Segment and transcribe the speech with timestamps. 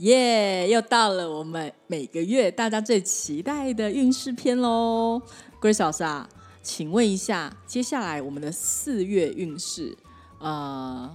[0.00, 5.20] 耶又到了我们每个月大家最期待的运势篇喽。
[5.60, 6.26] Grace 老师啊，
[6.62, 9.94] 请问一下，接下来我们的四月运势，
[10.38, 11.10] 呃，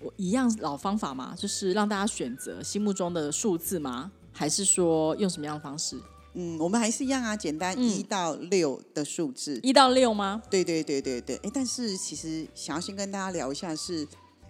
[0.00, 1.36] 我一样老方法吗？
[1.38, 4.10] 就是让大家选择心目中的数字吗？
[4.32, 5.96] 还是说用什么样的方式？
[6.34, 9.60] 嗯，我们还是一样啊，简单一到六的数字。
[9.62, 10.42] 一到六吗？
[10.50, 14.04] 对对对对对，哎，但是其实想要先跟大家聊一下是，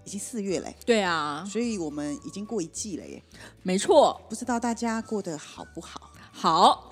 [0.06, 3.20] 已经四月嘞，对啊，所以我们已经过一季了耶。
[3.64, 6.12] 没错，不知道大家过得好不好？
[6.30, 6.89] 好，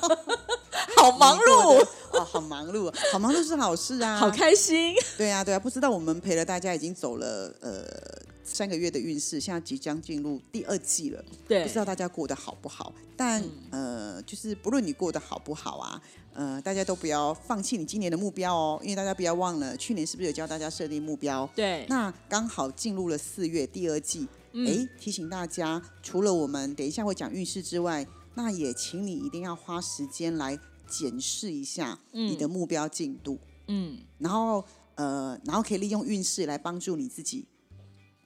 [1.06, 4.92] 好忙碌，哦，好忙碌，好忙碌是好事啊，好开心。
[5.16, 7.84] 对啊，对啊，不知道我们陪了大家已经走了呃
[8.42, 11.24] 三个月的运势，现在即将进入第二季了。
[11.46, 12.92] 对不知道大家过得好不好？
[13.16, 13.40] 但、
[13.70, 16.02] 嗯呃，就是不论你过得好不好啊，
[16.34, 21.48] 呃，大家都不要放弃你今年的目标哦，因为大家不要忘了，去年是不是有教大家设定目标？
[21.54, 30.58] 对，那刚好进入了四月第二季，哎、提醒大家，除了我们等一下会讲运势之外，那也请你一定要花时间来
[30.88, 37.44] 检视一下你的目标进度，嗯，然后呃，然后可以利用运势来帮助你自己，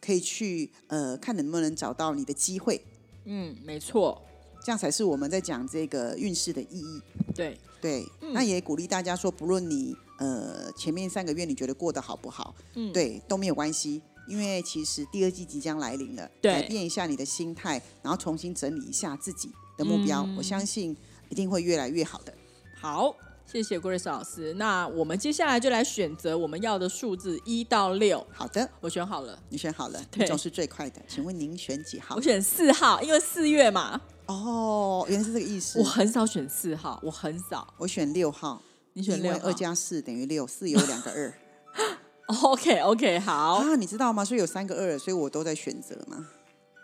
[0.01, 2.81] 可以去呃看能不能找到你的机会，
[3.25, 4.23] 嗯，没错，
[4.65, 7.03] 这样才是我们在讲这个运势的意义。
[7.35, 12.93] 对，对，那也鼓励大家说，不论你呃前面三个月你觉得过得好不好，嗯。
[12.93, 20.37] 对都没有关系，因为其实第二季即将来临了，改变一下你的心态，然后重新整理一下自己的目标，嗯。
[20.37, 20.97] 我相信
[21.31, 22.35] 一定会越来越好的。
[22.81, 23.15] 好，
[23.45, 24.55] 谢谢 Grace 老师。
[24.55, 28.27] 那我们接下来就来选择我们要的数字一到六。
[28.33, 32.23] 好的，我选好了，你选好了，对你总是最快的，请问您选几号我？
[32.23, 35.79] 选四号，因为四月嘛，哦，原来是这个意思。
[35.79, 37.75] 我很少选四号，我很少。
[37.77, 38.63] 我选六号，
[38.95, 41.35] 你选六号二加四等于六，四有两个二
[42.43, 43.57] OK OK，好。
[43.57, 44.25] 啊，你知道吗？
[44.25, 46.27] 所以有三个二，所以我都在选择嘛。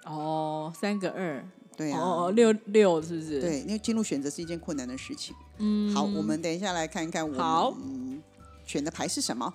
[0.04, 1.42] 哦，三个二。
[1.76, 5.34] 对啊，哦，六六是不是？，对，因为进入选择是一件困难的事情。
[5.58, 8.22] 嗯，好，我们等一下来看一看我好们
[8.64, 9.52] 选的牌是什么。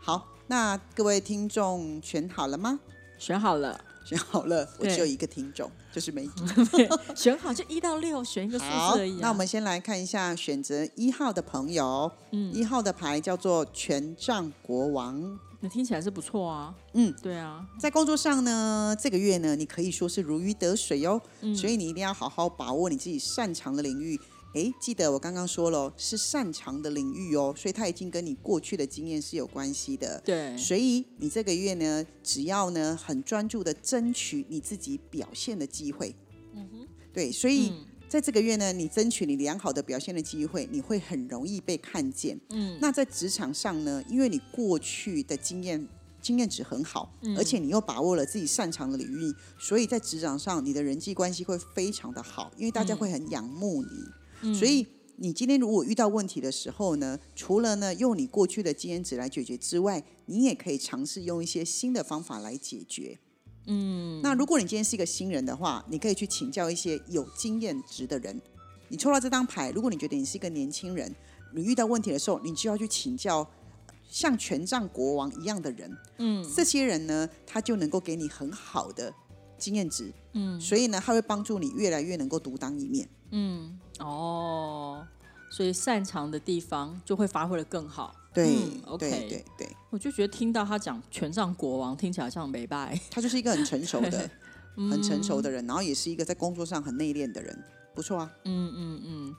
[0.00, 2.78] 好，那各位听众选好了吗？
[3.18, 6.44] 选好了，选好了，我只有一个听众，就是梅 吉。
[7.14, 9.18] 选好就一到六，选一个数好字而已、啊。
[9.22, 12.10] 那我们先来看一下选择一号的朋友。
[12.32, 15.38] 嗯，一号的牌叫做权杖国王。
[15.64, 16.74] 那听起来是不错啊。
[16.92, 21.18] 嗯，对啊，在工作上呢，这个月呢，你可以说是如鱼得水哦。
[21.40, 24.20] 嗯所以你一定要好好把握你自己擅长的领域。
[24.52, 30.20] 诶，记得我刚刚说了，是擅长的领域哦，所以它已经跟你过去的经验是有关系的。
[30.22, 36.14] 对，所以你这个月呢，只要呢很专注的争取你自己表现的机会。
[36.52, 37.72] 嗯哼，对，所以
[38.14, 42.38] 在这个月呢，你争取你良好的表现的机会，你会很容易被看见。
[42.50, 45.84] 嗯，那在职场上呢，因为你过去的经验。
[46.22, 54.54] 经验值很好，而且你又把握了自己擅长的领域，所以在职场上你的人际关系会非常的好，因为大家会很仰慕你。
[54.54, 54.86] 所以
[55.16, 63.18] 你今天如果遇到问题的时候呢，除了呢用你过去的经验值来解决之外，你也可以尝试用一些新的方法来解决。
[63.66, 68.40] 嗯，那如果你今天是一个新人的话，你可以去请教一些有经验值的人。
[68.88, 71.14] 你抽到这张牌，如果你觉得你是一个年轻人，
[71.54, 73.48] 你遇到问题的时候，你就要去请教
[74.08, 75.96] 像权杖国王一样的人。
[76.18, 79.12] 嗯，这些人呢，他就能够给你很好的
[79.56, 80.12] 经验值。
[80.34, 83.08] 嗯，所以呢，他会帮助你越来越能够独当一面。
[83.30, 85.06] 嗯哦，
[85.54, 88.12] 所以擅长的地方就会发挥的更好。
[88.32, 93.00] 对，嗯，OK 对对对，我就觉得听到他讲权杖国王，听起来像没拜。
[93.08, 94.28] 他就是一个很成熟的、
[94.90, 97.56] 很成熟的人，然后也是一个在工作上很内敛的人，
[97.94, 98.32] 不错啊。
[98.42, 99.36] 嗯嗯嗯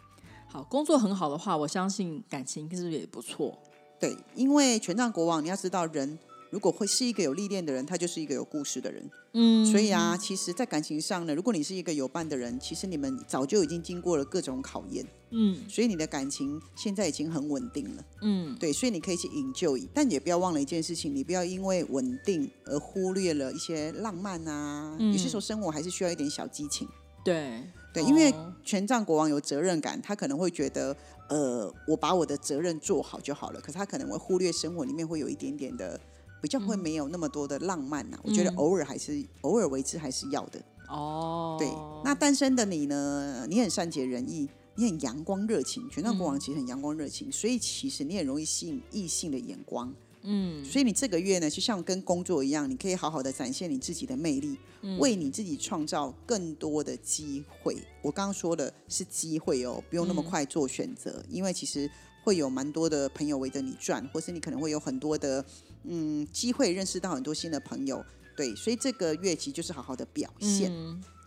[0.47, 3.59] 好，工作很好的话，我相信感情是不是也不错？
[3.99, 6.17] 对，因为权杖国王，你要知道人。
[6.49, 9.09] 如果会是一个有历练的人，他就是一个有故事的人。
[9.33, 15.05] 嗯，所以啊，其实，在感情上呢，如果你是一个有伴的人，其实你们早就已经经过了各种考验。
[15.31, 18.05] 嗯所以你的感情现在已经很稳定了。
[18.21, 24.95] 嗯，对，所以你可以去营救，但也不要忘了一件事情，你不要因为稳定而忽略了一些浪漫啊。
[24.99, 26.87] 有些时候生活还是需要一点小激情。
[27.25, 30.95] 对对，因为哦权杖国王有责任感，他可能会觉得，
[31.27, 33.59] 呃，我把我的责任做好就好了。
[33.59, 35.99] 可是他可能会忽略生活里面会有一点点的，
[36.45, 40.63] 比较会没有那么多的浪漫呐、我觉得偶尔还是偶尔为之还是要的。
[40.87, 41.67] 哦，对，
[42.03, 43.47] 那单身的你呢？
[43.49, 45.89] 你很善解人意，你很阳光热情。
[45.89, 49.91] 权杖国王其实很阳光热情，所以其实你很容易吸引异性的眼光。
[50.21, 54.55] 嗯，所以你这个月呢，就像跟工作一样，你可以好好的展现你自己的魅力，
[54.99, 57.75] 为你自己创造更多的机会。
[58.03, 61.89] 我刚刚说的是机会哦，不用那么快做选择，因为其实
[62.23, 65.43] 会有蛮多的朋友围着你转，或是你可能会有很多的
[65.87, 68.03] 嗯机会认识到很多新的朋友。
[68.35, 70.71] 对，所以这个月其实就是好好的表现。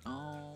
[0.05, 0.52] 哦，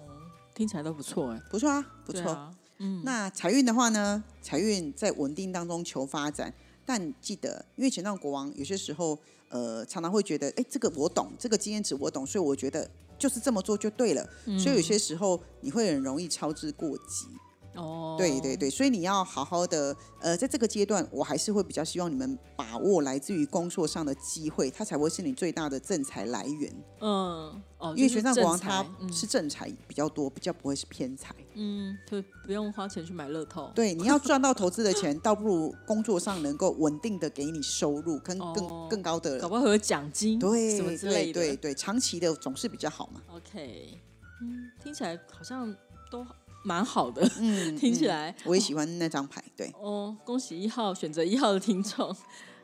[0.54, 2.54] 听起来都不错哎，不错啊，不错。
[2.78, 6.52] 嗯，那财运的话呢，财运在稳定当中求发展。
[6.84, 9.16] 但记得，因为权杖国王有些时候，
[9.49, 14.28] 呃，常常会觉得，哎，这个我懂，这个经验值我懂，所以我觉得就是这么做就对了。
[14.58, 17.28] 所以有些时候你会很容易操之过急。
[17.75, 26.71] 哦，对对对，所以你要好好的，呃，在这个阶段，我还是会比较希望你们把握来自于工作上的机会，它才会是你最大的正财来源。
[27.01, 31.35] 嗯，哦，因为权杖国王他是正财比较多，比较不会是偏财。
[31.55, 33.71] 嗯，就不用花钱去买乐透。
[33.75, 43.23] 对，你要赚到投资的钱，倒不如工作上能够稳定的给你收入，跟更更高的，搞不好有奖金，对，什么之类的，对对，长期的总是比较好嘛。
[43.35, 43.99] OK，
[44.43, 45.75] 嗯，听起来好像
[46.11, 46.27] 都。
[46.62, 49.73] 蛮好的，嗯， 听起来我也喜欢那张牌，对。
[49.81, 52.14] 哦，恭喜一号选择一号的听众。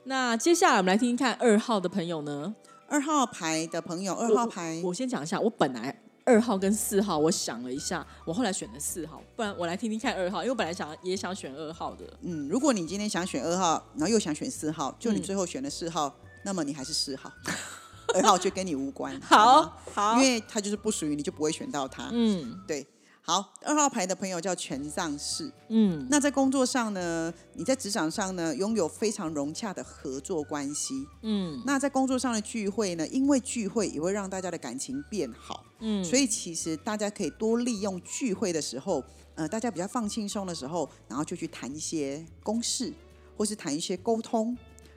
[0.04, 2.54] 那接下来我们来听听看二号的朋友呢？
[2.88, 12.06] 二号牌的朋友，二号牌，我先讲一下，我本来二号跟四号，我想了一下，我后来选了四号，不然我来听听看二号，因为我本来想也想选二号的。
[12.22, 16.14] 嗯，如果你今天想选二号，然后又想选四号，就你最后选了四号，
[16.44, 17.30] 那么你还是四号，
[18.14, 19.20] 二号就跟你无关。
[19.20, 22.08] 好，好，因为它就是不属于你，就不会选到它。
[22.12, 22.86] 嗯，对。
[23.28, 25.52] 好，二号牌的朋友叫权杖四。
[25.68, 31.06] 嗯，那在工作上呢，你在职场上呢，拥有非常融洽的合作关系。
[31.20, 35.62] 嗯，那在工作上的聚会呢，因为聚会也会让大家的感情变好。
[35.80, 39.04] 嗯，所以其实大家可以多利用聚会的时候，
[39.34, 42.90] 呃，大家比较放轻松的时候，然后就去谈一些公事，
[43.36, 44.56] 或是谈一些沟通。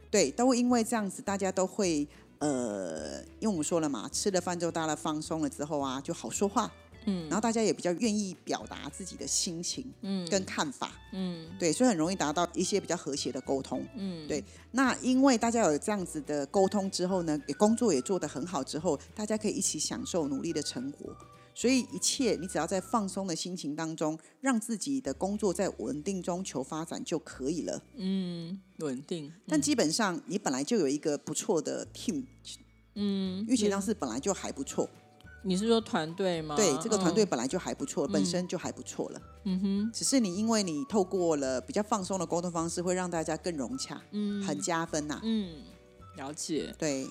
[0.09, 2.07] 对，都会因为这样子，大家都会
[2.39, 6.71] 呃，因为我们说了嘛，吃了饭之后，大家放松了之后啊，就好说话。
[7.05, 14.43] 嗯，然后大家也比较愿意表达自己的心情，嗯，跟看法，嗯，对，所以很容易达到一些比较和谐的沟通，嗯，对。
[14.71, 21.15] 那因为大家有这样子的沟通之后呢，也工作也做得很好之后，大家可以一起享受努力的成果。
[21.53, 27.83] 所以一切你只要在放松的心情当中，让自己的工作在稳定中求发展就可以了。
[27.97, 29.31] 嗯，稳定。
[29.47, 32.23] 但基本上你本来就有一个不错的 team，
[32.95, 34.89] 嗯，运气当是本来就还不错。
[35.43, 36.55] 你是说团队吗？
[36.55, 39.21] 对，这个团队本来就还不错，本身就还不错了。
[39.45, 45.19] 嗯哼，只是你因为你透过了比较放松的沟通方式，会让大家更融洽，嗯，很加分呐。
[45.23, 45.63] 嗯，
[46.17, 46.73] 了解。
[46.77, 47.07] 对，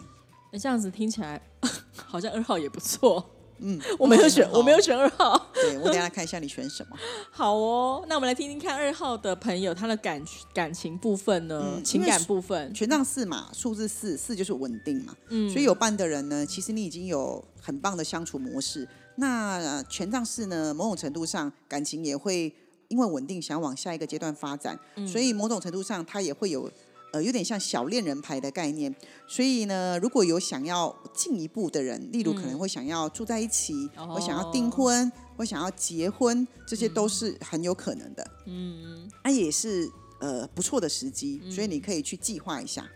[0.53, 1.41] 那这样子听起来
[2.07, 3.25] 好像二号也不错。
[3.63, 5.51] 嗯，我没有选，我没有选二号。
[5.55, 6.97] 对我等下看一下你选什么。
[7.31, 10.23] 好哦，那我们来听听看二号的朋友他的感
[10.55, 11.81] 感情部分呢？
[11.85, 15.15] 情感部分，权杖四嘛，数字四，四就是稳定嘛。
[15.29, 18.89] 嗯，所以有伴的人呢，其实你已经有很棒的相处模式。
[19.17, 22.55] 那权杖四呢，某种程度上感情也会
[22.89, 24.79] 因为稳定，想往下一个阶段发展。
[25.07, 26.71] 所以某种程度上，他也会有。
[27.13, 28.95] 呃，有点像小恋人牌的概念，
[29.27, 38.31] 所以呢，如果有想要进一步的人，例如可能会想要住在一起，我想要订婚，我想要结婚，这些都是很有可能的。
[38.47, 42.89] 嗯，那也是呃不错的时机，所以你可以去计划一下。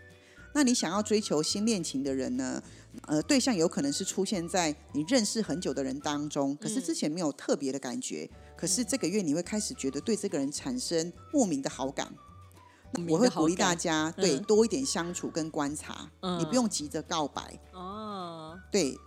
[0.53, 2.61] 那你想要追求新恋情的人呢？
[3.07, 12.09] 呃，对象有可能是出现在你认识很久的人当中，可是之前没有特别的感觉，可是这个月你会开始觉得对这个人产生莫名的好感。
[13.09, 16.09] 我会鼓励大家对多一点相处跟观察，
[16.39, 18.57] 你不用急着告白哦。
[18.71, 18.97] 对，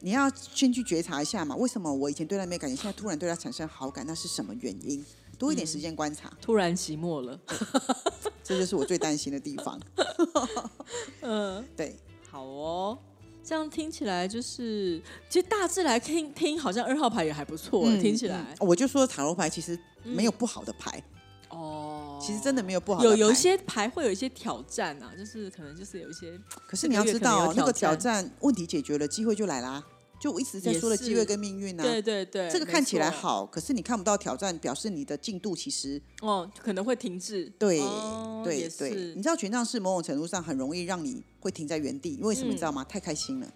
[0.00, 5.04] 你要先去觉察一下嘛，为什么我以前对他没感觉，现在突然对他产生好感，那是什么原因？
[5.38, 6.32] 多一点时间观察。
[6.40, 7.38] 突然寂寞了，
[8.44, 9.80] 这就是我最担心的地方。
[11.22, 11.98] 嗯，对，
[12.30, 12.98] 好哦。
[13.44, 17.84] 这样听起来就是，其实大致来听听，好像二号牌也还不错。
[18.00, 21.02] 听起来，我就说塔罗牌其实没有不好的牌。
[22.22, 23.02] 哦，其实真的没有不好。
[23.02, 26.38] 有有一些牌会有一些挑战啊，就是可能就是有一些。
[26.68, 29.82] 可是你要知道，那个挑战问题解决了，机会就来啦。
[30.20, 37.52] 就我一直在说的机会跟命运啊，对对对，这个看起来好，可是你看不到挑战，表示你的进度其实哦可能会停滞。
[37.58, 37.80] 对
[38.44, 42.84] 对对，你知道权杖是某种程度上很容易让你会停在原地，为什么你知道吗？
[42.84, 43.52] 太开心了。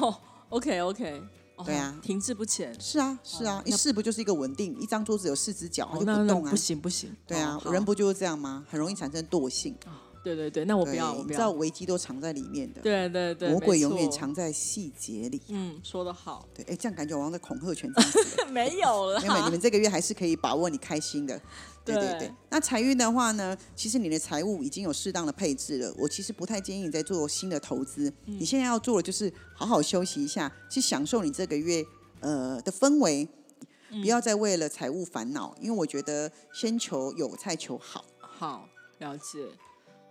[0.00, 1.22] 哦，OK，OK
[1.64, 2.74] 对啊，停滞不前。
[2.80, 4.78] 是啊，是啊，一试不就是一个稳定？
[4.80, 6.50] 一张桌子有四只脚，它就不动啊。
[6.50, 7.14] 不行不行。
[7.26, 8.64] 对啊，人不就是这样吗？
[8.68, 9.76] 很容易产生惰性。
[10.24, 11.50] 对对对，那我不要，我知道。
[11.50, 14.10] 危机都藏在里面的，对对对，魔鬼永远。
[14.10, 15.38] 藏在细节里。
[15.48, 18.18] 嗯，说的好，对，哎，这样感觉我好像在恐吓全公司。
[18.50, 19.20] 没有了。
[19.20, 21.38] 没有，没有你们这个月还是可以把握你开心的。
[21.84, 25.94] 对对对对，那财运的话呢，其实你的财务已经有适当的配置了。
[25.98, 31.84] 我其实不太建议你再做新的投资，嗯你现在要做的就是好好休息一下，去享受你这个月
[32.20, 33.28] 呃的氛围，
[33.90, 38.04] 嗯不要再为了财务烦恼，因为我觉得先求有，再求好。
[38.18, 38.66] 好，
[38.98, 39.46] 了解，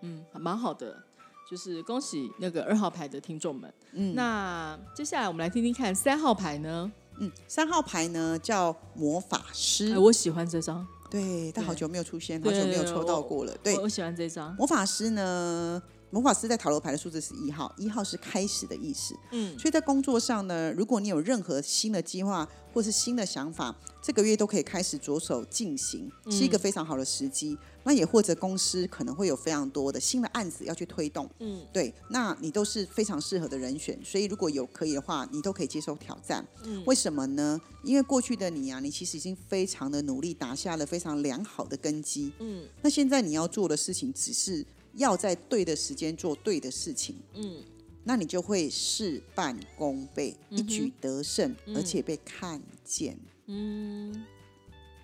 [0.02, 1.04] 嗯，蛮好的，
[1.50, 3.74] 就是恭喜那个二号牌的听众们。
[3.94, 6.92] 嗯，那接下来我们来听听看三号牌呢？
[7.20, 13.56] 嗯，三号牌呢叫魔法师哎，，我喜欢这张，对，但好久没有出现，好对久没有抽到过了。
[13.62, 14.56] 对我，我喜欢这张。
[14.56, 15.80] 魔法师呢，
[16.14, 19.16] 魔法师在塔罗牌的数字是一号，一号是开始的意思。
[19.32, 27.58] 嗯，所以在工作上呢，如果你有任何新的计划或是新的想法，这个月都可以开始着手进行，是一个非常好的时机。
[27.86, 34.00] 那也或者公司可能会有非常多的新的案子要去推动，嗯，对，那你都是非常适合的人选。
[34.06, 36.46] 所以如果有可以的话，你都可以接受挑战。
[36.64, 37.60] 嗯为什么呢？
[37.84, 42.32] 因为过去的你啊，你其实已经非常的努力，打下了非常良好的根基。
[42.40, 47.16] 嗯那现在你要做的事情，只是要在对的时间做对的事情。
[47.34, 47.64] 嗯，
[48.04, 53.18] 那你就会事半功倍，一举得胜，嗯而且被看见。
[53.48, 54.26] 嗯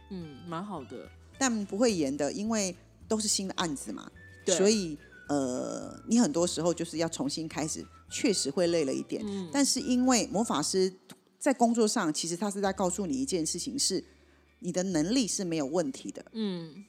[0.10, 1.10] 嗯，蛮好的。
[1.38, 2.76] 但不会严的，因为
[3.08, 4.12] 都是新的案子嘛，
[4.46, 4.98] 对所以
[5.30, 9.24] 呃，你很多时候就是要重新开始，确实会累了一点。
[9.26, 10.94] 嗯但是因为魔法师
[11.38, 14.04] 在工作上，其实他是在告诉你一件事情是。
[14.62, 16.84] 你的能力是没有问题的，嗯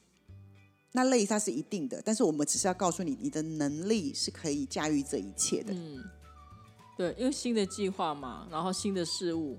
[0.93, 5.73] 那累它是一定的，但是我们只是要告诉你，你的能力是可以驾驭这一切的。
[5.73, 6.03] 嗯，
[6.97, 9.57] 对，因为新的计划嘛，然后新的事物。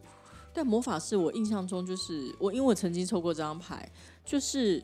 [0.54, 3.90] 但魔法师，我印象中就是我，因为我曾经抽过这张牌，
[4.26, 4.84] 就是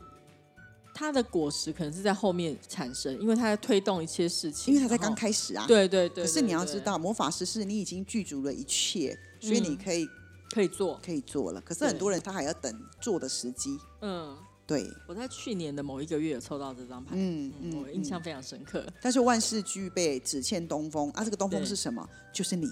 [0.94, 5.66] 它的果实可能是在后面产生，因为它在推动一切事情，因为它才刚开始啊。
[5.68, 10.08] 对对对可是你要知道，魔法师是你已经具足了一切，所以你嗯可以、
[10.50, 11.60] 可以做，可以做了。
[11.60, 13.78] 可是很多人他还要等做的时机。
[14.00, 14.38] 嗯，
[14.68, 18.86] 对，我在去年的某一个月有抽到这张牌，嗯嗯，我印象嗯非常深刻。
[19.02, 21.24] 但是万事俱备，只欠东风啊！
[21.24, 22.06] 这个东风是什么？
[22.34, 22.68] 就是你，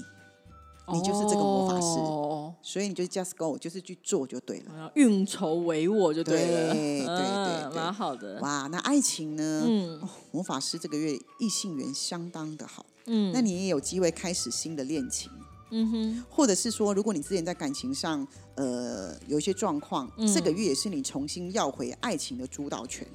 [0.92, 2.00] 你就是这个魔法师。
[2.00, 4.92] 哦，所以你就 just go，就是去做就对了。
[4.96, 8.42] 运筹帷幄就对了， 对对蛮好的。
[8.42, 9.64] 哇，那爱情呢？
[9.66, 15.32] 嗯哦，魔法师这个月异性缘相当的好，嗯，那你也有机会开始新的恋情。
[15.72, 23.06] 嗯哼，或者是说，如果你之前在感情上，呃，有一些状况，嗯这个月也是你重新要回爱情的主导权，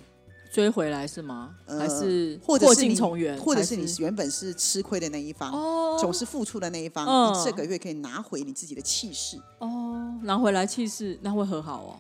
[0.53, 1.55] 追回来是吗？
[1.67, 2.99] 呃还是或者是你？
[3.39, 9.41] 或者是你原本是吃亏的那一方，哦总是付出的那一方，嗯你这个月可以拿回你自己的气势。
[9.59, 11.97] 哦，拿回来气势，那会和好哦。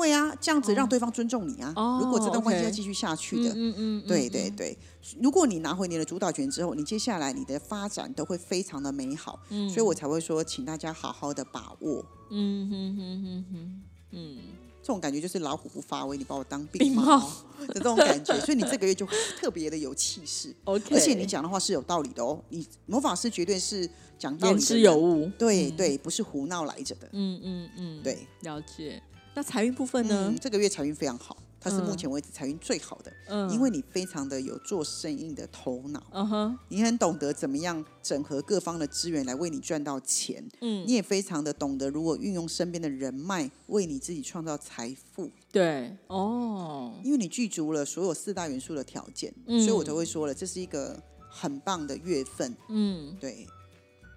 [0.00, 1.72] 会啊，这样子让对方尊重你啊。
[1.76, 4.76] 哦如果这段关系要继续下去的，嗯嗯对对对，
[5.20, 12.02] 如果你拿回你的主导权之后，你接下来你的发展都会非常的美好，嗯所以我才会说，请大家好好的把握。
[12.30, 14.38] 嗯哼哼哼哼，嗯，
[14.80, 17.30] 这种感觉就是老虎不发威，你把我当病病猫猫
[17.66, 19.04] 的这种感觉，所以你这个月就
[19.38, 22.42] 特别的有气势， OK，而且你讲的话是有道理的哦。
[22.48, 23.88] 你魔法师绝对是
[24.18, 25.30] 讲道理的言之有人，物。
[25.36, 27.08] 对对，不是胡闹来着的。
[27.12, 29.02] 嗯嗯嗯，对，了解。
[29.34, 30.28] 那财运部分呢？
[30.28, 30.38] 嗯，？
[30.38, 31.84] 这个月财运非常好，它是嗯。
[31.84, 40.84] 目前为止财运最好的，嗯，因为你非常的有做生意的头脑，嗯哼，你很懂得怎么样整合各方的资源来为你赚到钱，嗯。
[40.86, 49.60] 你，也非常的懂得如何运用身边的人脉为你自己创造财富，对，哦，因为你具足了所有四大元素的条件，嗯。
[49.60, 52.54] 所以我才会说了，这是一个很棒的月份。
[52.68, 53.46] 嗯，对，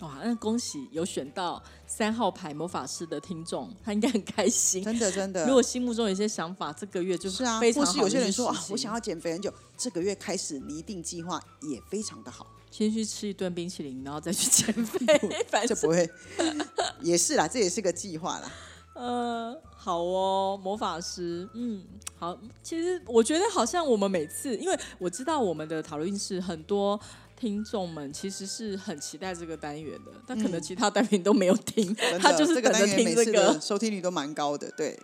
[0.03, 4.83] 哇，那恭喜有选到三号牌魔法师的听众，他应该很开心。
[4.83, 5.45] 真的真的。
[5.47, 12.45] 如果心目中有些想法，这个月就是啊，非常好的或是有些人说啊，我想要减肥很久，这个月开始拟定计划也非常的好。
[12.69, 15.05] 先去吃一顿冰淇淋，然后再去减肥，
[15.47, 16.09] 反 正这不会，
[16.99, 18.51] 也是啦，这也是个计划啦。
[18.95, 21.81] 呃，好哦，魔法师，嗯，
[22.19, 22.37] 好。
[22.61, 26.99] 其实我觉得好像我们每次，因为我知道我们的讨论运势很多。
[27.43, 33.59] 听众们其实是很期待这个单元的，但可能其他单元都没有听， 嗯他，就是等着这个单元听这个。
[33.59, 34.71] 收听率都蛮高的。
[34.77, 34.97] 对，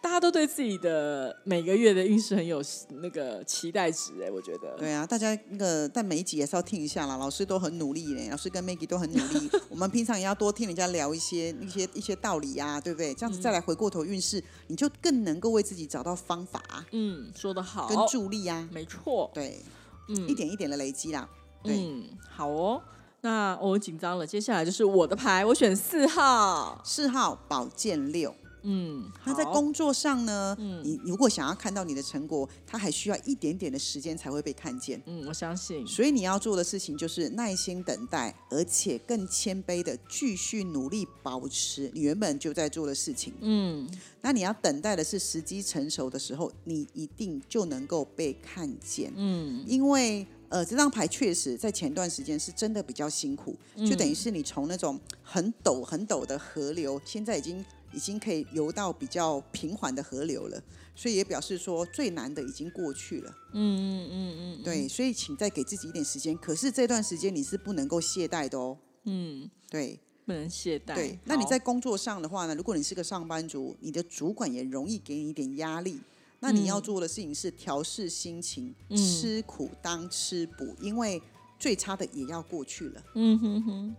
[0.00, 2.62] 大家都对自己的每个月的运势很有
[3.02, 4.76] 那个期待值，哎，我觉得。
[4.78, 7.16] 对啊，大家那个但每一集也是要听一下啦。
[7.16, 9.50] 老师都很努力呢，老师跟 Maggie 都很努力。
[9.68, 13.12] 我们平常也要多听人家聊一些一些一些道理呀、对不对？
[13.14, 19.28] 这样子再来回过头运势，你就更能够为自己找到方法啊、嗯，说的好，跟助力啊、没错。
[19.34, 19.60] 对，
[20.06, 21.28] 嗯一点一点的累积啦。
[21.64, 22.80] 对，嗯，好哦。
[23.22, 26.78] 那我紧张了，接下来就是我的牌，我选四号。
[26.84, 35.02] 四号宝剑六，嗯，那在工作上呢，你如果想要看到你的成果，它还需要一点点的时间才会被看见。
[35.06, 43.32] 嗯，我相信，所以你要做的事情就是耐心等待，而且更谦卑的继续努力保持你原本就在做的事情。
[43.40, 43.88] 嗯
[44.20, 49.12] 那你要等待的是时机成熟的时候，你一定就能够被看见。
[49.16, 60.62] 嗯因为呃，这张牌确实在前段时间是真的比较辛苦，嗯就等于是你从那种很陡很陡的河流，现在已经已经可以游到比较平缓的河流了，
[60.94, 63.34] 所以也表示说最难的已经过去了。
[63.52, 66.36] 嗯嗯嗯嗯，对，所以请再给自己一点时间。
[66.38, 68.78] 可是这段时间你是不能够懈怠的哦。
[69.06, 70.94] 嗯，对不能懈怠。
[70.94, 75.98] 对，那你在工作上的话呢，如果你是个上班族，你的主管也容易给你一点压力。
[76.44, 81.22] 那你要做的事情是调试心情，嗯吃苦当吃补，因为
[81.58, 83.02] 最差的也要过去了。
[83.14, 83.96] 嗯哼哼，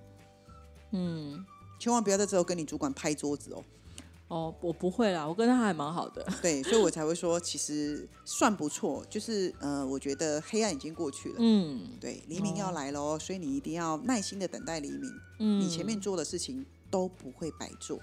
[0.91, 1.45] 嗯。
[1.77, 3.63] 千万不要在这时候跟你主管拍桌子哦。
[4.27, 6.25] 哦，我不会啦，我跟他还蛮好的。
[6.41, 9.05] 对，所以我才会说，其实算不错。
[9.09, 15.11] 就是呃，我觉得黑暗已经过去了，嗯对，黎明要来喽，所以你一定要耐心的等待黎明。
[15.39, 17.99] 嗯，你前面做的事情都不会白做。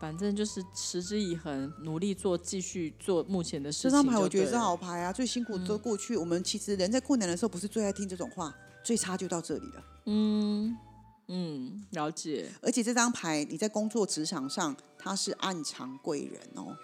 [0.00, 3.96] 反正就是持之以恒，努力做，继续做目前的事情这。
[3.96, 4.56] 张牌我觉得是。
[4.56, 6.16] 好牌啊，最辛苦都过去。
[6.16, 9.84] 我们其实人在困难的时候，不是最爱听这种话，最差就到这里了。
[10.06, 10.74] 嗯
[11.28, 12.50] 嗯，了解。
[12.62, 16.74] 而且这张牌你在工作职场上，它是暗藏贵人哦，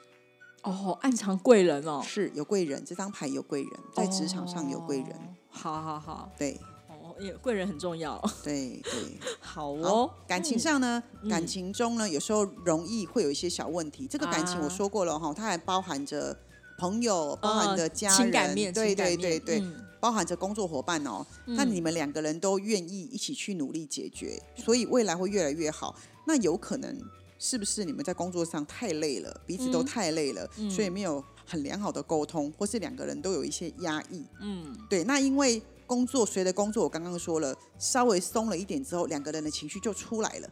[0.62, 2.85] 哦，暗藏贵人哦，是有贵人。
[2.85, 5.11] 这张牌有贵人，在职场上有贵人。
[5.11, 6.75] 哦好好好，对哦，
[7.18, 8.23] 也贵人很重要。
[8.42, 8.92] 对对。
[9.40, 14.06] 好 好哦，，感情上呢，嗯感情中呢，有时候容易会有一些小问题。
[14.06, 16.37] 这个感情啊我说过了哈，它还包含着
[16.78, 21.26] 朋友，包含着家人，情感面，对对对对，嗯包含着工作伙伴哦。
[21.46, 25.96] 那你们两个人都愿意一起去努力解决，所以未来会越来越好。
[26.26, 26.94] 那有可能
[27.38, 34.23] 是不是你们在工作上太累了，彼此都嗯太累了，所以没有很良好的沟通，或是两个人都有一些压抑？
[34.40, 40.50] 嗯对，那因为工作随着工作，我刚刚说了，稍微松了一点之后，两个人的情绪就出来了。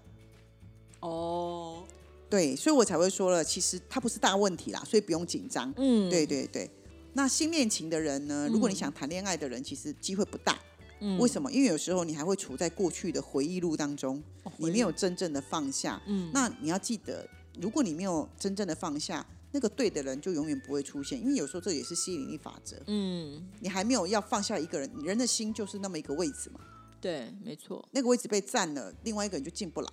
[1.00, 1.84] 哦，
[2.30, 5.72] 对，所以我才会说了，其实它不是大问题啦，所以不用紧张。
[5.76, 6.70] 嗯，对对对。
[7.12, 8.48] 那新恋情的人呢？
[8.50, 10.58] 如果你想谈恋爱的人，其实机会不大。
[11.00, 11.52] 嗯为什么？
[11.52, 16.00] 因为有时候你还会处在过去的回忆录当中，哦你没有真正的放下。
[16.06, 17.28] 嗯那你要记得，
[17.60, 21.16] 如果你没有真正的放下，那个对的人就永远不会出现。
[21.20, 22.76] 因为有时候这也是吸引力法则。
[22.88, 26.58] 嗯，你还没有要放下一个人，人的心就是那么一个位置嘛，
[27.00, 29.88] 对，没错，那个位置被占了，另外一个人就进不来。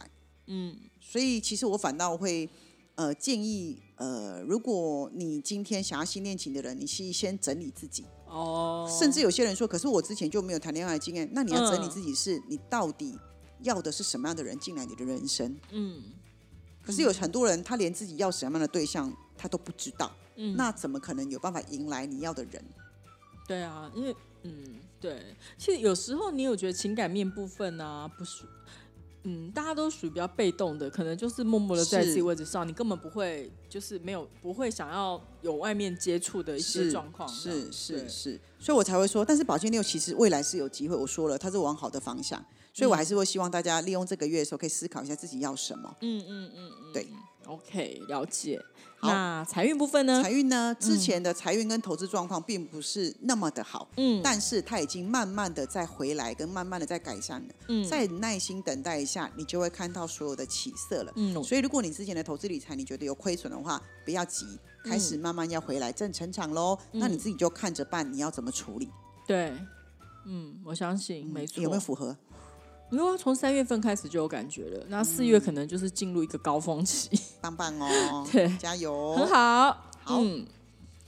[0.48, 2.50] 嗯所以其实我反倒会
[2.96, 8.04] 呃建议呃，如果你今天想要新恋情的人，你是先整理自己。
[8.26, 13.16] 哦，甚至有些人说，可是我之前就没有谈恋爱经验，那你要整理嗯自己，是你到底
[13.62, 15.56] 要的是什么样的人进来你的人生？
[15.70, 16.02] 嗯
[16.84, 22.64] 可是有很多人他连自己要什么样的对象他都不知道，嗯，那怎么可能有办法迎来你要的人？
[23.48, 24.54] 对啊，因为嗯，
[25.00, 28.44] 对，其实有时候你有觉得情感面部分啊，不是，
[29.24, 45.96] 嗯，大家都属于比较被动的，可能就是默默的在自己位置上，你根本不会，就是没有不会想要有外面接触的一些状况，是对是是，所以我才会说，但是宝剑六其实未来是有机会，我说了，它是往好的方向，所以我还是会希望大家利用这个月的时候，可以思考一下自己要什么。
[46.02, 47.08] 嗯嗯嗯嗯，对
[47.46, 48.62] ，OK，了解。
[49.04, 50.22] 那财运部分呢？
[50.22, 57.54] 财运呢，之前的财运跟投资状况并不是那么的好，嗯但是它已经慢慢的在回来，跟慢慢的在改善了。
[57.68, 61.12] 嗯再耐心等待一下，你就会看到所有的起色了。
[61.16, 64.46] 嗯所以，如果你之前的投资理财你觉得有亏损的话，不要急，
[64.84, 66.78] 开始慢慢要回来正成长喽。
[66.92, 68.88] 嗯那你自己就看着办，你要怎么处理？
[69.26, 69.52] 对，
[70.28, 71.64] 嗯，我相信没错。
[71.64, 72.16] 有没有符合？
[72.92, 77.10] 因为从三月份开始就有感觉了，那四月可能就是进入一个高峰期，
[77.42, 79.16] 棒棒哦，对加油！
[79.16, 79.78] 很好。
[80.04, 80.46] 好嗯，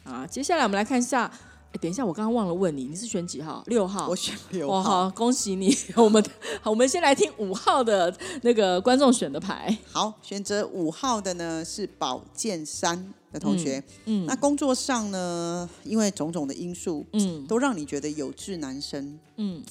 [0.04, 1.30] 啊，接下来我们来看一下。
[1.74, 3.64] 哎，等一下，我刚刚忘了问你，你是选几号？
[3.66, 4.08] 六号。
[4.08, 5.04] 我选六哇，号。
[5.06, 5.76] 好，恭喜你！
[5.98, 6.24] 我们
[6.62, 9.76] 好，我们先来听五号的那个观众选的牌。
[9.92, 13.84] 好，选择五号的呢是宝剑三的同学。
[14.06, 19.64] 嗯那工作上呢，因为种种的因素，嗯都让你觉得有志难伸，嗯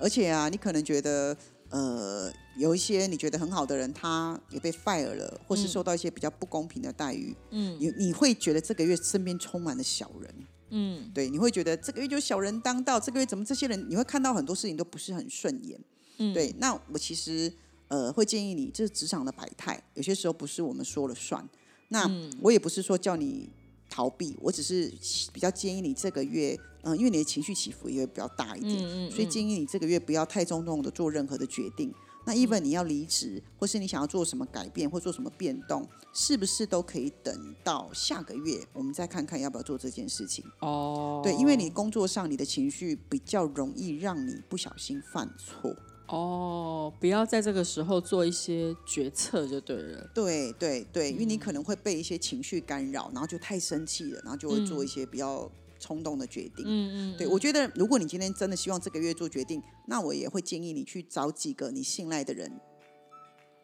[0.00, 1.36] 而且啊，你可能觉得
[1.70, 7.76] 呃，有一些你觉得很好的人，他也被 fire 了，或是受到一些比较不公平的待遇，嗯。
[7.78, 10.34] 你你会觉得这个月身边充满了小人，
[10.70, 11.10] 嗯。
[11.12, 15.78] 对，你会觉得这个月就小人当道，这个月怎么这些人，你会看到很多事情都不是很顺眼，
[16.16, 17.52] 嗯，对，那我其实
[17.88, 21.46] 呃会建议你，这是职场的百态，有些时候不是我们说了算。
[21.88, 22.32] 那嗯。
[22.40, 23.50] 我也不是说叫你
[23.90, 24.90] 逃避，我只是
[25.32, 26.58] 比较建议你这个月，
[26.94, 31.92] 嗯、因为你的情绪起伏也会比较大一点，嗯嗯所以建议你这个月不要太冲动的做任何的决定。
[32.24, 40.44] 那 even 你要离职，或是你想要做什么改变或做什么变动，是不是都可以等到下个月，我们再看看要不要做这件事情？
[40.60, 45.74] 哦，对，因为你工作上你的情绪比较容易让你不小心犯错。
[46.08, 50.10] 哦，不要在这个时候做一些决策就对了。
[50.14, 55.50] 对对对，因为你可能会被一些情绪干扰，然后就太生气了，然后就会做一些比较
[55.88, 56.66] 冲动的决定。
[56.66, 62.60] 嗯嗯，对我觉得，如果你今天真的希望这个月做决定，那我也会建议你去找几个你信赖的人，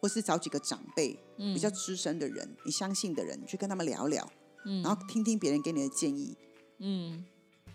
[0.01, 4.27] 或是找几个长辈，比较资深的人，你相信的人，去跟他们聊聊，
[4.83, 6.35] 然后听听别人给你的建议。
[6.79, 7.23] 嗯，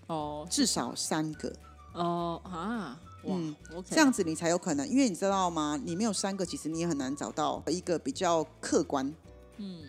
[0.09, 1.55] 哦，至少三个。
[1.95, 3.01] 哦啊。
[3.23, 5.79] 嗯，这样子你才有可能，因为你知道吗？
[5.85, 9.15] 你没有三个，其实你也很难找到一个比较客观。
[9.59, 9.83] 嗯，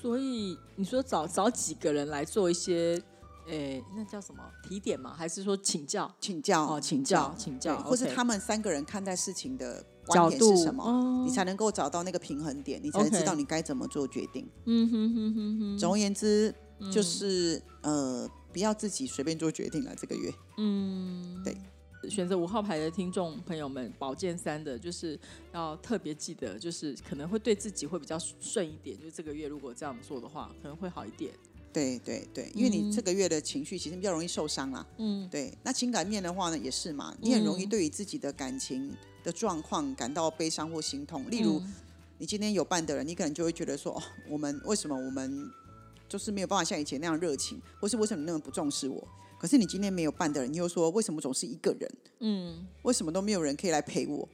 [0.00, 2.98] 所以你说找找几个人来做一些，
[3.48, 5.14] 诶，那叫什么提点吗？
[5.16, 6.14] 还是说请教？
[6.20, 11.24] 请教哦，请教，请教，或是他们三个人看待事情的角度是什么？
[11.26, 14.48] 你才能够找到那个平衡点，你才能知道你该怎么做决定。
[14.66, 15.78] 嗯哼哼哼哼。
[15.78, 16.54] 总而言之，
[16.92, 19.94] 就是呃，不要自己随便做决定了。
[19.96, 21.56] 这个月，嗯，对。
[22.08, 25.18] 选择五号牌的听众朋友们，宝剑三的，就是
[25.52, 28.96] 要特别记得，就是可能会对自己会比较顺一点。
[29.00, 31.34] 就这个月如果这样做的话，可能会好一点。
[31.72, 34.86] 对对对，因为你这个月的情绪其实比较容易受伤啦。
[34.98, 35.52] 嗯，对。
[35.62, 41.30] 那情感面的话呢，也是嘛，你很容易对于自己的感情的状况感到悲伤或心痛。
[41.30, 41.62] 例如，
[42.18, 45.50] 你今天有伴的人，你可能就会觉得说，哦，我们为什么我们
[46.08, 49.06] 就是没有办法像以前那样热情，或是为什么你那么不重视我？
[49.38, 51.90] 可是你今天没有伴的人，你又说为什么总是一个人？
[52.20, 54.28] 嗯，为什么都没有人可以来陪我？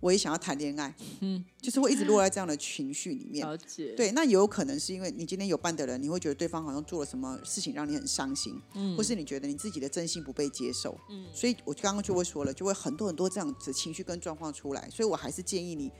[0.00, 3.46] 我也想要谈恋爱，嗯，就是会一直落在这样的情绪里面。
[3.46, 15.90] 了解，对，那有可能是因为你今天有伴的人，你会觉得对方好像做了什么事情让你很伤心，嗯，或是你觉得你自己的真心不被接受，嗯，所以我刚刚就会说了，就会很多很多这样子情绪跟状况出来，所以我还是建议你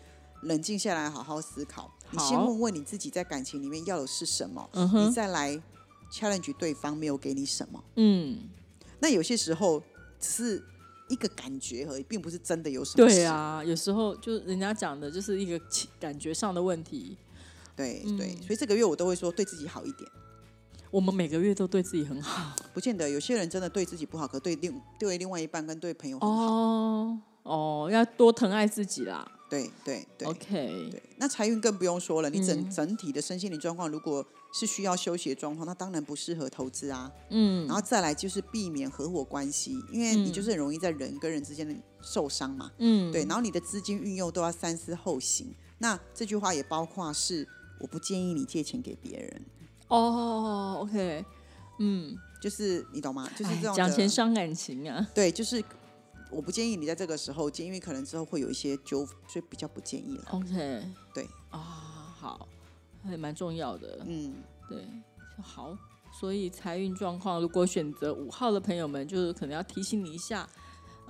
[0.42, 1.92] 冷静下来，好好思考。
[2.10, 5.60] 你先问问你自己在感情里面要的是什么，你再来。
[6.10, 8.48] challenge 对方没有给你什么，嗯，
[8.98, 9.78] 那有些时候
[10.18, 10.64] 只是
[11.08, 13.06] 一个感觉而已，并不是真的有什么。
[13.06, 15.60] 对啊，有时候就人家讲的就是一个
[15.98, 17.16] 感觉上的问题。
[17.76, 20.10] 对对，所以这个月我都会说对自己好一点。
[20.90, 26.42] 我们每个月都对自己很好，不见得有些人真的对自己不好，可对另对另外一半跟对朋友很好。
[26.44, 29.30] 哦哦，要多疼爱自己啦。
[29.50, 30.88] 对对对，OK。
[30.90, 34.24] 对，那财运更不用说了，你整整体的身心灵状况如果。
[34.52, 37.10] 是需要休息的状况，那当然不适合投资啊。
[37.30, 42.70] 嗯，然后再来就是避免合伙关系，因为你就是很容易在人跟人之间的受伤嘛。
[42.78, 45.54] 嗯，对，然后你的资金运用都要三思后行。
[45.78, 47.46] 那这句话也包括是，
[47.78, 49.42] 我不建议你借钱给别人。
[49.88, 51.24] 哦，OK，
[51.78, 53.30] 嗯，就是你懂吗？
[53.36, 55.06] 就是这种讲钱伤感情啊。
[55.14, 55.62] 对，就是
[56.30, 60.24] 我不建议你在这个时候借，因为可能之后会有一些纠纷，所以比较不建议了。
[60.32, 60.82] OK，
[61.14, 61.58] 对啊，
[62.18, 62.48] 好。
[63.08, 64.34] 还蛮重要的，嗯，
[64.68, 64.86] 对，
[65.42, 65.76] 好，
[66.12, 70.48] 所以财运状况，如果选择五号的朋友们，就是可能要提醒你一下，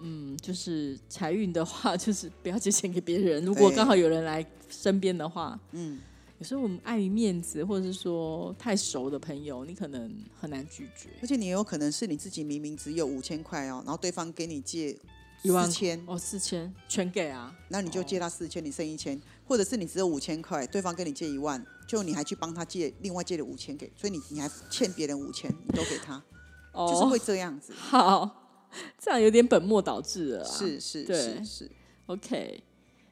[0.00, 3.44] 嗯，就是财运的话， 就是不要借钱给别人。
[3.44, 6.00] 如果刚好有人来身边的话，嗯，
[6.38, 11.08] 有时候我们碍于面子，或者是说太熟的朋友，你可能很难拒绝。
[11.20, 14.96] 而且你也有可能是你自己明明只有五千块哦，然后对方给你借。
[15.40, 19.16] 四千哦，四千全给啊，那你就借他四千，你剩一千，
[19.48, 26.22] 或者是你只有五千块，对方跟你借一万，就你还去帮他借，另外借了五千给，所以你你还欠别人五千，你都给他，
[26.74, 27.72] 就是会这样子。
[27.72, 28.30] 好，
[28.98, 30.44] 这样有点本末倒置了。
[30.44, 31.70] 是是是是
[32.06, 32.62] ，OK。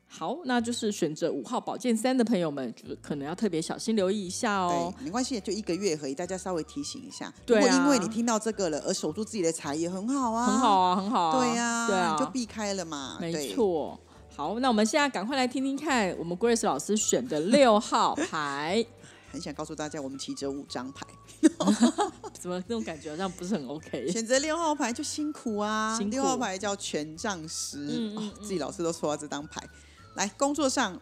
[0.09, 4.95] 好，那就是选择五号宝剑三的朋友们，就是可能要特别小心留意一下哦。
[4.97, 7.33] 对，没关系，就一个月而已，大家稍微提醒一下。
[7.49, 11.41] 如果因为你听到这个了而守住自己的财，也很好啊，很好啊，很好。
[11.41, 13.19] 对呀，对啊，就避开了嘛。
[13.21, 13.99] 没错。
[14.37, 18.85] 好，那我们现在赶快来听听看，我们 Grace 老师选的六号牌。
[19.33, 21.07] 很想告诉大家，我们提着五张牌，
[22.39, 24.11] 怎么那种感觉好像不是很 OK？
[24.13, 27.87] 选择六号牌就辛苦啊，六号牌叫权杖十，
[28.43, 29.63] 自己老师都抽到这张牌。
[30.17, 31.01] 来工作上，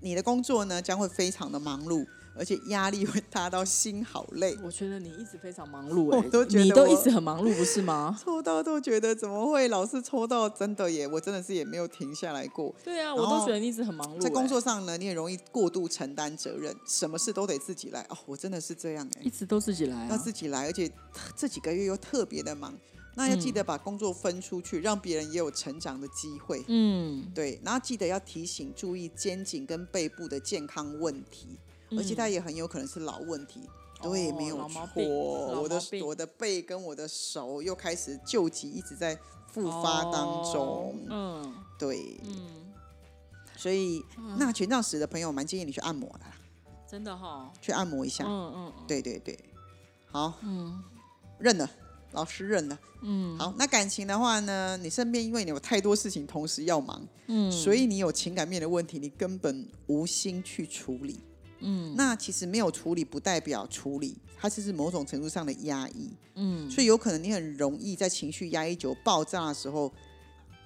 [0.00, 4.56] 你的工作呢将会非常的忙碌，而且压力会大到心好累。
[4.62, 8.18] 我觉得你一直非常忙碌，哎，你都一直很忙碌，不是吗？
[8.22, 11.06] 抽到都觉得怎么会老是抽到真的耶？
[11.06, 12.74] 我真的是也没有停下来过。
[12.82, 14.20] 对啊，我都觉得你一直很忙碌。
[14.20, 18.00] 在工作上呢，你也容易过度承担责任，什么事都得自己来。
[18.08, 20.90] 哦，我真的是这样哎，一直都自己来，要自己来，而且
[21.36, 22.72] 这几个月又特别的忙。
[23.14, 26.64] 那要记得把工作分出去，让别人也有成长的机会。
[26.68, 27.60] 嗯，对。
[27.62, 31.58] 然后记得要提醒注意肩颈跟背部的健康问题，
[31.96, 33.60] 而且它也很有可能是老问题。
[34.02, 35.02] 对，没有错。
[35.04, 40.96] 我的我的背跟我的手又开始旧疾一直在复发当中。
[41.08, 42.18] 嗯，对。
[42.24, 42.72] 嗯，
[43.56, 44.04] 所以
[44.36, 46.32] 那权杖十的朋友蛮建议你去按摩的啦，
[46.90, 48.24] 真的哈，去按摩一下。
[48.26, 49.38] 嗯嗯对对对，
[50.06, 50.82] 好，嗯
[51.38, 51.70] 认了，
[52.10, 52.76] 老师认了。
[53.02, 61.20] 嗯，好，那感情的话呢，你身边因为你有太多事情同时要忙，嗯，所以你有情感面的问题，你根本无心去处理。
[61.62, 61.94] 嗯。
[61.96, 66.70] 那其实没有处理不代表处理，它只是某种程度上的压抑，嗯。
[66.70, 69.92] 所以有可能你很容易在情绪压抑久爆炸的时候，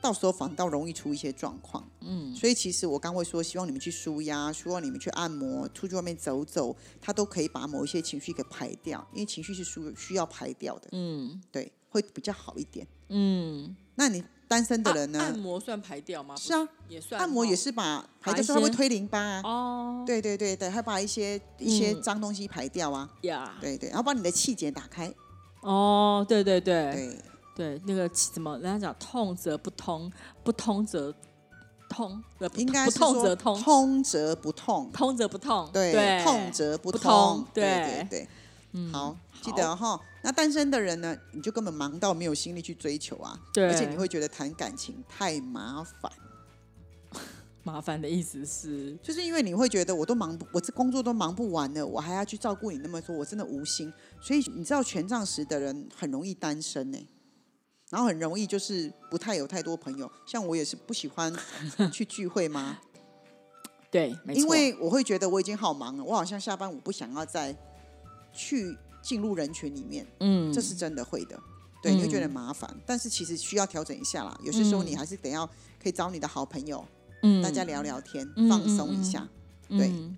[0.01, 1.89] 到时候反倒容易出一些状况。
[2.01, 2.35] 嗯。
[2.35, 11.41] 所以其实我刚会说，希望你们去舒压，希望你们去按摩，出去外面走走，它都可以把某一些情绪给排掉，因为情绪是需需要排掉的，嗯。
[11.51, 12.87] 对，会比较好一点。
[13.09, 15.21] 嗯，那你单身的人呢？
[15.21, 16.35] 按摩算排掉吗？
[16.37, 19.41] 是啊，也算按摩也哦是把排的时候它会推淋巴啊。
[19.45, 23.09] 哦，对对对对，还把一些一些嗯脏东西排掉啊。
[23.23, 25.13] 呀，对对，然后把你的气节打开。
[25.63, 30.11] 哦，对对对对，对，那个怎么人家讲痛则不通，
[30.45, 31.13] 不通则
[31.89, 34.91] 通，呃不应该是说痛则通，通则不痛。
[34.93, 38.29] 通则不痛，对，对，痛则不不通对对对，
[38.77, 39.99] 嗯好，记得哈。
[40.23, 46.13] 那单身的人呢，你就根本忙到没有心力去追求啊，对，而且你会觉得谈感情太麻烦，
[47.65, 53.93] 麻烦的意思是，就是因为你会觉得我都忙不，我这工作都忙不完了，我还要去照顾你那么多，我真的无心。
[54.21, 56.99] 所以你知道权杖十的人很容易单身呢、
[57.89, 61.33] 然后很容易就是不太有太多朋友，像我也是不喜欢
[61.93, 62.79] 去聚会吗，
[63.91, 67.57] 对，没错，因为我会觉得我已经好忙了，我好像下班我不想要再
[68.37, 71.37] 去进入人群里面，嗯，这是真的会的。
[71.83, 74.39] 对，你会觉得嗯麻烦，但是其实需要调整一下啦。
[74.43, 75.47] 有些时候嗯你还是得要
[75.83, 76.85] 可以找你的好朋友，
[77.23, 79.27] 嗯大家聊聊天，嗯放松一下。
[79.69, 80.17] 对嗯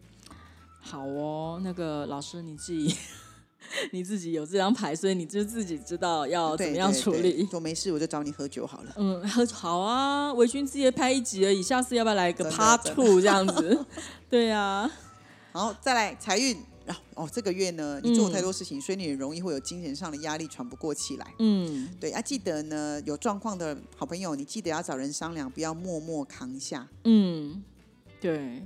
[0.81, 2.94] 好哦，那个老师你自己
[3.92, 7.46] 你自己有这张牌，所以你就自己知道要怎对么样处理。
[7.50, 8.92] 说没事我就找你喝酒好了。
[8.96, 13.85] 嗯，喝好啊，维君之夜拍一集而已，下次要不要来个真的 Part Two 这样子？
[14.31, 14.90] 对啊，
[15.52, 16.57] 好，再来财运。
[16.88, 21.35] 啊哦，这个月呢，你做太多事情，所以你很容易会有精神上的压力，喘不过气来。
[21.38, 26.88] 嗯对啊，记得呢，有状况的好朋友，你记得要找人商量，不要默默扛下。
[27.05, 27.62] 嗯，
[28.20, 28.62] 对，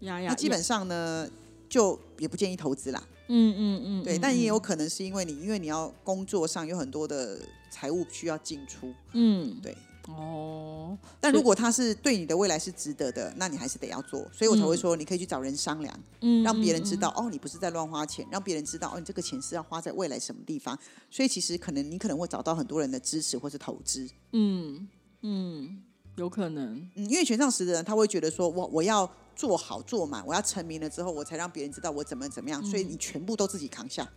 [0.00, 1.28] 呀呀，那基本上呢，
[1.68, 3.02] 就也不建议投资啦。
[3.28, 7.38] 嗯嗯嗯，对，嗯但也有可能是因为你，因为你要工作上有很多的
[7.70, 8.92] 财务需要进出。
[9.12, 9.76] 嗯对，
[10.08, 14.26] 哦，但如果他是对你的未来是值得的，那你还是得要做。
[14.32, 20.76] 所以我才会说，你可以去找人商量，嗯，让别人知嗯道、哦，你不是在乱花钱，让别人知道哦，你这个钱是要花在未来什么地方。
[21.10, 24.08] 所以其实可能你可能会找到很多人的支持或是投资。
[24.32, 24.88] 嗯
[25.20, 25.82] 嗯，
[26.16, 34.10] 有可能，嗯，因为权杖十的人他会觉得说，我我要做好做满，我要成名了之后，我才让别人知道我怎么怎么样，所以你全部都自己扛下。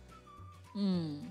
[0.76, 1.22] 嗯，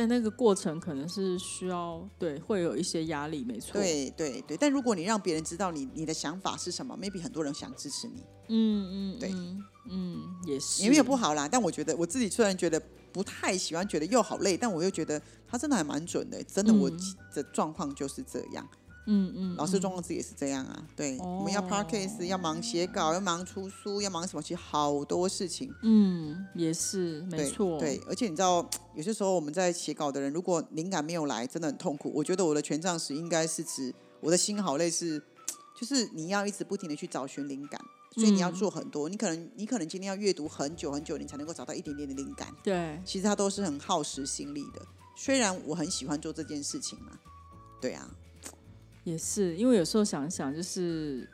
[0.00, 11.46] 但那个过程可能是需要对，会有一些压力，没错。，对对对，但如果你让别人知道你你的想法是什么，maybe 很多人想支持你，嗯嗯，对嗯嗯，也是，也没有不好啦。
[11.46, 12.80] 但我觉得我自己虽然觉得
[13.12, 16.42] 不太喜欢，觉得又好累，但我又觉得他真的还蛮准的。
[16.44, 16.98] 真的，我嗯
[17.34, 18.78] 的状况就是这样，嗯
[19.12, 20.86] 嗯嗯，老师状况自己也是这样啊。
[20.94, 25.74] 对，我们要 p a r k a s 要忙写稿，要忙出书，要忙什么，其实好多事情。
[25.82, 32.12] 嗯，也是，没对错，对，而且你知道， 有些时候我们在写稿的人，如果灵感没有来，真的很痛苦。
[32.14, 35.20] 我觉得我的权杖十应该是指我的心好累，是
[35.80, 37.80] 就是你要一直不停的去找寻灵感，
[38.14, 39.08] 所以你要嗯做很多。
[39.08, 42.54] 你可能你可能今天要阅读很久很久，你才能够找到一点点的灵感。
[42.62, 44.80] 对，其实它都是很耗时心力的。
[45.16, 47.18] 虽然我很喜欢做这件事情嘛，
[47.80, 48.08] 对啊，
[49.04, 51.28] 也是，因为有时候想想，就是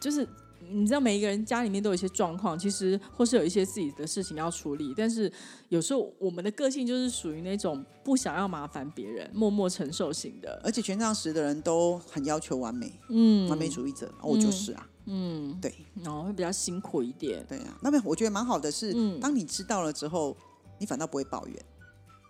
[0.00, 0.26] 就是。
[0.70, 5.30] 你知道每一个人家里面都有一些状况，其实或是有一些自己的事情要处理，但是
[5.70, 10.60] 有时候我们的个性就是属于那种不想要麻烦别人、默默承受型的。
[10.62, 17.44] 而且权杖十的人都很要求完美，嗯，完美主义者，哦我就是啊，嗯，对然后会比较辛苦一点。
[17.48, 17.76] 对啊。
[17.82, 20.36] 那么我觉得蛮好的是，嗯当你知道了之后，
[20.78, 21.56] 你反倒不会抱怨。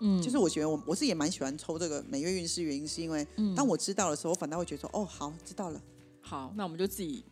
[0.04, 5.80] 嗯，就是我觉得我我是也蛮喜欢抽这个每月运势，原因是因为嗯当我知道的时候，我反倒会觉得说，哦，好，知道了。
[6.20, 7.24] 好，那我们就自己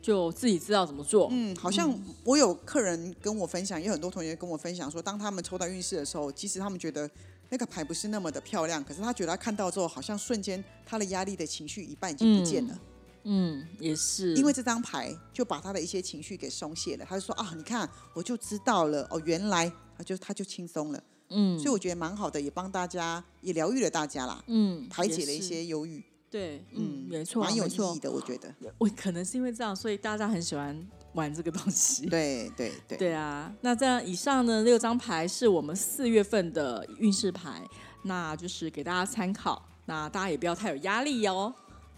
[0.00, 1.28] 就自己知道怎么做。
[1.30, 1.94] 嗯，好像
[2.24, 7.08] 我有客人跟我分享，也有很多同学跟我分享说，当他们抽到运势的时候，即使他们觉得
[7.50, 12.78] 那个牌不是那么的漂亮，可是他觉得他看到之后，好像瞬间他的压力的情绪一半已经不见了。
[13.24, 28.54] 嗯，也是，因为这张牌就把他的一些情绪给松懈了，他就说啊，你看我就知道了，哦，原来他就他就轻松了，嗯所以我觉得蛮好的，也帮大家也疗愈了大家啦，嗯排解了一些忧郁，对，嗯嗯，没错，蛮有意义的，我觉得。
[28.78, 32.06] 我可能是因为这样，所以大家很喜欢玩这个东西。
[32.10, 37.62] 对对对，对啊，那这样以上呢六张牌是我们四月份的运势牌，
[38.02, 41.54] 那就是给大家参考，那大家也不要太有压力哦。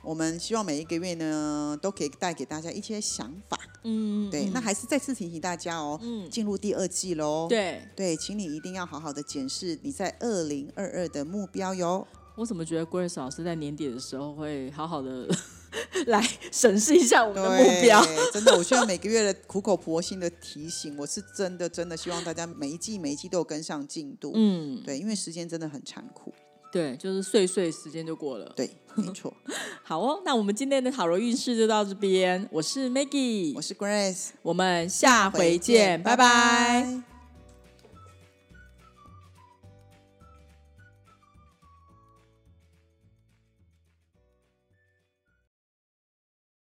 [0.06, 3.58] 我们希望每一个月呢，都可以带给大家一些想法。
[3.82, 4.44] 嗯，对。
[4.54, 7.48] 那还是再次提醒大家哦，进入第二季喽。
[7.48, 12.06] 对对，请你一定要好好的检视你在二零二二的目标哟。
[12.36, 15.26] 我怎么觉得 Grace 老师在年底的时候会好好的
[16.06, 18.00] 来审视一下我们的目标？
[18.32, 20.96] 真的，我希望每个月的苦口婆心的提醒。
[20.96, 24.30] 我是真的真的希望大家每一季每一季都有跟上进度。
[24.36, 26.32] 嗯，对，因为时间真的很残酷。
[26.76, 28.52] 对，就是碎碎时间就过了。
[28.54, 29.32] 对，没错。
[29.82, 32.46] 好哦，那我们今天的塔罗运势就到这边。
[32.52, 37.15] 我是 Maggie，我是 Grace，我们下回见，拜拜。